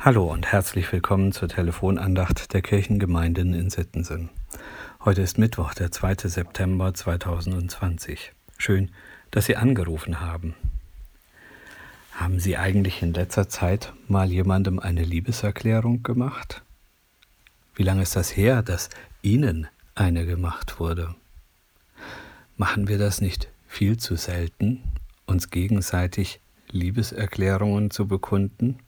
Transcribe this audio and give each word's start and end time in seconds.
Hallo 0.00 0.32
und 0.32 0.46
herzlich 0.46 0.92
willkommen 0.92 1.32
zur 1.32 1.48
Telefonandacht 1.48 2.54
der 2.54 2.62
Kirchengemeinden 2.62 3.52
in 3.52 3.68
Sittensen. 3.68 4.30
Heute 5.04 5.22
ist 5.22 5.38
Mittwoch, 5.38 5.74
der 5.74 5.90
2. 5.90 6.28
September 6.28 6.94
2020. 6.94 8.32
Schön, 8.58 8.92
dass 9.32 9.46
Sie 9.46 9.56
angerufen 9.56 10.20
haben. 10.20 10.54
Haben 12.12 12.38
Sie 12.38 12.56
eigentlich 12.56 13.02
in 13.02 13.12
letzter 13.12 13.48
Zeit 13.48 13.92
mal 14.06 14.30
jemandem 14.30 14.78
eine 14.78 15.02
Liebeserklärung 15.02 16.04
gemacht? 16.04 16.62
Wie 17.74 17.82
lange 17.82 18.02
ist 18.02 18.14
das 18.14 18.36
her, 18.36 18.62
dass 18.62 18.90
Ihnen 19.22 19.66
eine 19.96 20.26
gemacht 20.26 20.78
wurde? 20.78 21.16
Machen 22.56 22.86
wir 22.86 22.98
das 22.98 23.20
nicht 23.20 23.48
viel 23.66 23.96
zu 23.96 24.14
selten, 24.14 24.80
uns 25.26 25.50
gegenseitig 25.50 26.38
Liebeserklärungen 26.68 27.90
zu 27.90 28.06
bekunden? 28.06 28.78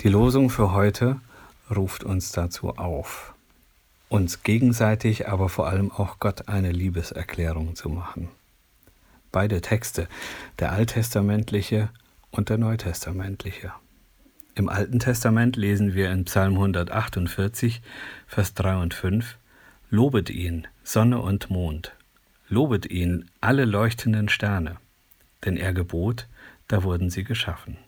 Die 0.00 0.08
Losung 0.08 0.50
für 0.50 0.72
heute 0.72 1.20
ruft 1.74 2.04
uns 2.04 2.32
dazu 2.32 2.70
auf, 2.76 3.34
uns 4.08 4.42
gegenseitig, 4.42 5.28
aber 5.28 5.48
vor 5.48 5.68
allem 5.68 5.90
auch 5.90 6.18
Gott 6.18 6.48
eine 6.48 6.72
Liebeserklärung 6.72 7.76
zu 7.76 7.88
machen. 7.88 8.28
Beide 9.30 9.60
Texte, 9.60 10.08
der 10.58 10.72
alttestamentliche 10.72 11.88
und 12.30 12.48
der 12.48 12.58
neutestamentliche. 12.58 13.72
Im 14.54 14.68
Alten 14.68 14.98
Testament 14.98 15.56
lesen 15.56 15.94
wir 15.94 16.10
in 16.10 16.26
Psalm 16.26 16.54
148, 16.54 17.80
Vers 18.26 18.52
3 18.54 18.82
und 18.82 18.92
5, 18.92 19.38
Lobet 19.88 20.28
ihn, 20.28 20.66
Sonne 20.84 21.20
und 21.20 21.48
Mond, 21.48 21.94
lobet 22.48 22.86
ihn, 22.90 23.30
alle 23.40 23.64
leuchtenden 23.64 24.28
Sterne, 24.28 24.76
denn 25.44 25.56
er 25.56 25.72
gebot, 25.72 26.28
da 26.68 26.82
wurden 26.82 27.08
sie 27.08 27.24
geschaffen. 27.24 27.78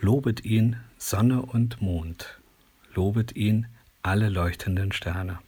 Lobet 0.00 0.44
ihn 0.44 0.76
Sonne 0.98 1.42
und 1.42 1.80
Mond, 1.80 2.38
lobet 2.94 3.36
ihn 3.36 3.66
alle 4.02 4.28
leuchtenden 4.28 4.92
Sterne. 4.92 5.38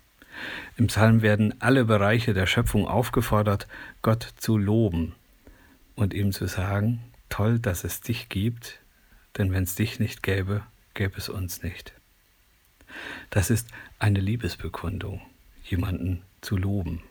Im 0.76 0.86
Psalm 0.86 1.22
werden 1.22 1.54
alle 1.60 1.84
Bereiche 1.84 2.34
der 2.34 2.46
Schöpfung 2.46 2.86
aufgefordert, 2.86 3.66
Gott 4.02 4.34
zu 4.36 4.56
loben 4.58 5.14
und 5.94 6.14
ihm 6.14 6.32
zu 6.32 6.46
sagen, 6.46 7.00
toll, 7.28 7.58
dass 7.58 7.84
es 7.84 8.00
dich 8.00 8.28
gibt, 8.28 8.80
denn 9.36 9.52
wenn 9.52 9.64
es 9.64 9.74
dich 9.74 9.98
nicht 9.98 10.22
gäbe, 10.22 10.62
gäbe 10.94 11.16
es 11.16 11.28
uns 11.28 11.62
nicht. 11.62 11.92
Das 13.30 13.50
ist 13.50 13.68
eine 13.98 14.20
Liebesbekundung, 14.20 15.20
jemanden 15.64 16.22
zu 16.40 16.56
loben 16.56 17.02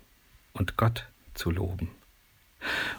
und 0.54 0.78
Gott 0.78 1.08
zu 1.34 1.52
loben. 1.52 1.90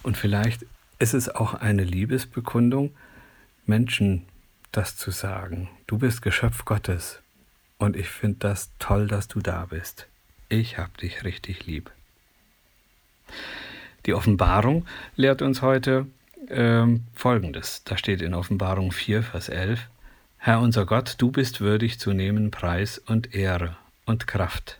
Und 0.02 0.16
vielleicht 0.16 0.66
ist 0.98 1.14
es 1.14 1.28
auch 1.28 1.54
eine 1.54 1.84
Liebesbekundung, 1.84 2.94
Menschen 3.66 4.26
das 4.72 4.96
zu 4.96 5.10
sagen. 5.10 5.68
Du 5.86 5.98
bist 5.98 6.22
Geschöpf 6.22 6.64
Gottes 6.64 7.20
und 7.78 7.96
ich 7.96 8.08
finde 8.08 8.38
das 8.40 8.70
toll, 8.78 9.06
dass 9.08 9.28
du 9.28 9.40
da 9.40 9.66
bist. 9.66 10.06
Ich 10.48 10.78
hab 10.78 10.96
dich 10.98 11.24
richtig 11.24 11.66
lieb. 11.66 11.90
Die 14.06 14.14
Offenbarung 14.14 14.86
lehrt 15.16 15.42
uns 15.42 15.62
heute 15.62 16.06
ähm, 16.48 17.04
Folgendes. 17.14 17.82
Da 17.84 17.98
steht 17.98 18.22
in 18.22 18.34
Offenbarung 18.34 18.92
4, 18.92 19.22
Vers 19.22 19.48
11, 19.48 19.88
Herr 20.38 20.60
unser 20.60 20.86
Gott, 20.86 21.16
du 21.18 21.32
bist 21.32 21.60
würdig 21.60 21.98
zu 21.98 22.12
nehmen 22.12 22.52
Preis 22.52 22.98
und 22.98 23.34
Ehre 23.34 23.76
und 24.04 24.28
Kraft, 24.28 24.78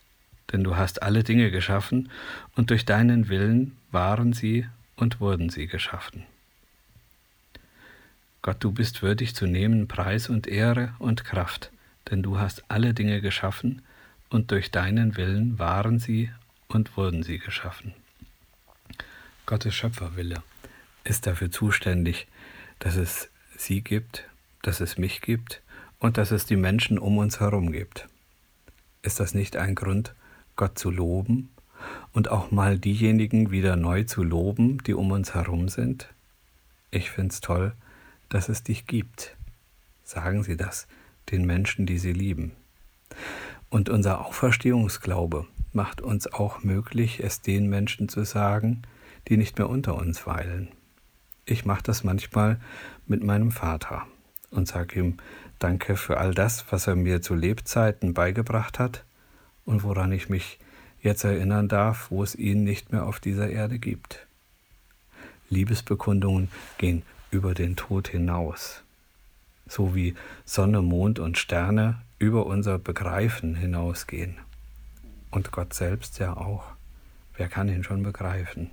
denn 0.53 0.63
du 0.63 0.77
hast 0.77 1.03
alle 1.03 1.25
Dinge 1.25 1.51
geschaffen 1.51 2.11
und 2.55 2.71
durch 2.71 2.85
deinen 2.85 3.29
Willen 3.29 3.77
waren 3.91 4.33
sie 4.33 4.67
und 4.95 5.21
wurden 5.21 5.51
sie 5.51 5.67
geschaffen. 5.67 6.23
Gott, 8.47 8.63
du 8.63 8.71
bist 8.71 9.03
würdig 9.03 9.35
zu 9.35 9.49
nehmen 9.49 9.89
Preis 9.89 10.29
und 10.29 10.47
Ehre 10.47 10.95
und 11.01 11.25
Kraft, 11.25 11.73
denn 12.09 12.23
du 12.23 12.39
hast 12.39 12.63
alle 12.69 12.95
Dinge 12.95 13.21
geschaffen, 13.21 13.83
und 14.31 14.53
durch 14.53 14.71
deinen 14.71 15.17
Willen 15.17 15.59
waren 15.59 15.99
sie 15.99 16.31
und 16.69 16.97
wurden 16.97 17.25
sie 17.25 17.41
geschaffen. 17.41 17.93
Gottes 19.47 19.75
Schöpferwille 19.75 20.45
ist 21.03 21.27
dafür 21.27 21.51
zuständig, 21.51 22.29
dass 22.79 22.95
es 22.95 23.31
sie 23.57 23.81
gibt, 23.81 24.29
dass 24.63 24.79
es 24.79 24.97
mich 24.97 25.23
gibt 25.23 25.61
und 25.99 26.17
dass 26.17 26.31
es 26.31 26.47
die 26.47 26.55
Menschen 26.55 27.01
um 27.01 27.19
uns 27.19 27.41
herum 27.41 27.73
gibt. 27.73 28.07
Ist 29.03 29.19
das 29.19 29.35
nicht 29.35 29.57
ein 29.57 29.75
Grund, 29.75 30.15
Gott 30.55 30.79
zu 30.79 30.93
loben 30.93 31.49
und 32.13 32.31
auch 32.31 32.53
mal 32.53 32.79
diejenigen 32.79 33.51
wieder 33.51 33.75
neu 33.75 34.05
zu 34.05 34.23
loben, 34.23 34.85
die 34.85 34.95
um 34.95 35.11
uns 35.11 35.35
herum 35.35 35.69
sind? 35.69 36.07
Ich 36.93 37.11
finde 37.11 37.33
es 37.33 37.41
toll, 37.41 37.73
dass 38.29 38.49
es 38.49 38.63
dich 38.63 38.87
gibt. 38.87 39.37
Sagen 40.05 40.43
Sie 40.43 40.57
das 40.57 40.87
den 41.31 41.45
Menschen, 41.45 41.87
die 41.87 41.99
Sie 41.99 42.13
lieben. 42.13 42.53
Und 43.69 43.89
unser 43.89 44.25
Auferstehungsglaube 44.25 45.47
macht 45.73 46.01
uns 46.01 46.33
auch 46.33 46.63
möglich, 46.63 47.21
es 47.23 47.41
den 47.41 47.69
Menschen 47.69 48.09
zu 48.09 48.25
sagen, 48.25 48.83
die 49.29 49.37
nicht 49.37 49.59
mehr 49.59 49.69
unter 49.69 49.97
uns 49.97 50.27
weilen. 50.27 50.69
Ich 51.45 51.65
mache 51.65 51.83
das 51.83 52.05
manchmal 52.05 52.61
mit 53.07 53.23
meinem 53.23 53.51
Vater 53.51 54.07
und 54.51 54.69
sage 54.69 55.01
ihm 55.01 55.19
Danke 55.59 55.97
für 55.97 56.19
all 56.19 56.35
das, 56.35 56.67
was 56.71 56.87
er 56.87 56.97
mir 56.97 57.23
zu 57.23 57.35
Lebzeiten 57.35 58.13
beigebracht 58.13 58.79
hat 58.79 59.05
und 59.65 59.83
woran 59.83 60.13
ich 60.13 60.29
mich 60.29 60.59
jetzt 61.01 61.25
erinnern 61.25 61.69
darf, 61.69 62.11
wo 62.11 62.23
es 62.23 62.35
ihn 62.35 62.63
nicht 62.63 62.93
mehr 62.93 63.07
auf 63.07 63.21
dieser 63.21 63.49
Erde 63.49 63.79
gibt. 63.79 64.27
Liebesbekundungen 65.49 66.51
gehen 66.77 67.03
über 67.31 67.55
den 67.55 67.77
Tod 67.77 68.09
hinaus, 68.09 68.83
so 69.67 69.95
wie 69.95 70.15
Sonne, 70.45 70.83
Mond 70.83 71.19
und 71.19 71.39
Sterne 71.39 72.01
über 72.19 72.47
unser 72.47 72.79
Begreifen 72.79 73.55
hinausgehen. 73.55 74.39
Und 75.31 75.53
Gott 75.53 75.75
selbst 75.75 76.19
ja 76.19 76.37
auch. 76.37 76.65
Wer 77.37 77.49
kann 77.49 77.69
ihn 77.69 77.85
schon 77.85 78.03
begreifen? 78.03 78.71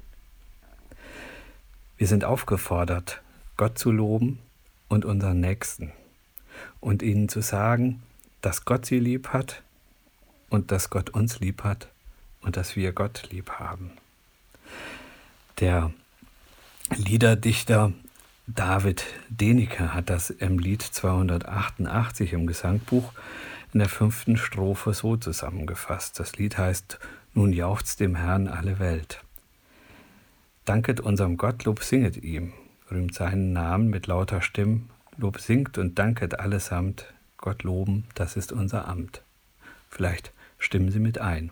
Wir 1.98 2.08
sind 2.08 2.24
aufgefordert, 2.24 3.22
Gott 3.58 3.78
zu 3.78 3.92
loben 3.92 4.40
und 4.88 5.06
unseren 5.06 5.40
Nächsten 5.40 5.92
und 6.80 7.02
ihnen 7.02 7.30
zu 7.30 7.42
sagen, 7.42 8.02
dass 8.42 8.66
Gott 8.66 8.86
sie 8.86 9.00
lieb 9.00 9.30
hat 9.30 9.62
und 10.50 10.72
dass 10.72 10.90
Gott 10.90 11.10
uns 11.10 11.40
lieb 11.40 11.64
hat 11.64 11.88
und 12.42 12.58
dass 12.58 12.76
wir 12.76 12.92
Gott 12.94 13.30
lieb 13.32 13.52
haben. 13.52 13.92
Der 15.60 15.92
Liederdichter 16.96 17.94
David 18.48 19.06
Denike 19.30 19.94
hat 19.94 20.10
das 20.10 20.30
im 20.30 20.60
Lied 20.60 20.82
288 20.82 22.34
im 22.34 22.46
Gesangbuch 22.46 23.14
in 23.72 23.80
der 23.80 23.88
fünften 23.88 24.36
Strophe 24.36 24.94
so 24.94 25.16
zusammengefasst. 25.16 26.20
Das 26.20 26.36
Lied 26.36 26.58
heißt 26.58 27.00
Nun 27.34 27.54
jauchzt 27.54 28.02
dem 28.02 28.16
Herrn 28.16 28.50
alle 28.50 28.80
Welt. 28.80 29.24
Danket 30.66 31.00
unserem 31.00 31.38
Gott, 31.38 31.64
Lob 31.64 31.84
singet 31.84 32.18
ihm, 32.18 32.52
rühmt 32.92 33.14
seinen 33.14 33.54
Namen 33.54 33.90
mit 33.90 34.08
lauter 34.08 34.42
Stimm, 34.42 34.90
Lob 35.16 35.40
singt 35.40 35.78
und 35.78 35.98
danket 35.98 36.40
allesamt, 36.40 37.06
Gott 37.38 37.64
loben, 37.64 38.06
das 38.14 38.36
ist 38.36 38.52
unser 38.52 38.90
Amt. 38.90 39.24
Vielleicht 39.90 40.34
stimmen 40.58 40.92
Sie 40.92 41.00
mit 41.00 41.18
ein. 41.18 41.52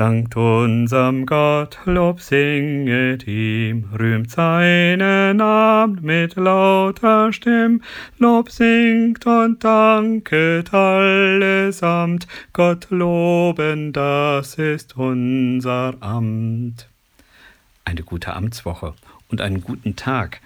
Dankt 0.00 0.34
unserem 0.34 1.26
Gott, 1.26 1.78
Lob 1.84 2.22
singet 2.22 3.26
ihm, 3.26 3.84
rühmt 3.92 4.30
seinen 4.30 5.36
Namen 5.36 5.98
mit 6.00 6.36
lauter 6.36 7.34
Stimm, 7.34 7.82
Lob 8.16 8.50
singt 8.50 9.26
und 9.26 9.62
danket 9.62 10.72
allesamt, 10.72 12.26
Gott 12.54 12.86
loben, 12.88 13.92
das 13.92 14.54
ist 14.54 14.96
unser 14.96 15.92
Amt. 16.00 16.88
Eine 17.84 18.02
gute 18.02 18.32
Amtswoche 18.32 18.94
und 19.28 19.42
einen 19.42 19.60
guten 19.60 19.96
Tag 19.96 20.40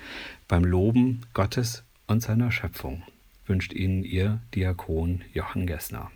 beim 0.49 0.65
Loben 0.65 1.21
Gottes 1.33 1.85
und 2.09 2.25
seiner 2.25 2.51
Schöpfung 2.51 3.05
wünscht 3.47 3.73
Ihnen 3.73 4.03
Ihr 4.03 4.41
Diakon 4.53 5.21
Jochen 5.33 5.69
Gessner. 5.69 6.11